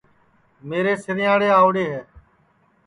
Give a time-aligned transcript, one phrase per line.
[0.67, 2.01] میرے سُِرئینٚئاڑے آؤڑے ہے